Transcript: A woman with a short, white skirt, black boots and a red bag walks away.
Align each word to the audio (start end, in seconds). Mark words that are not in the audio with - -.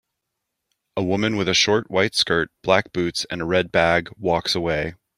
A 0.97 1.03
woman 1.03 1.37
with 1.37 1.47
a 1.47 1.53
short, 1.53 1.91
white 1.91 2.15
skirt, 2.15 2.49
black 2.63 2.91
boots 2.91 3.27
and 3.29 3.39
a 3.39 3.45
red 3.45 3.71
bag 3.71 4.09
walks 4.17 4.55
away. 4.55 4.95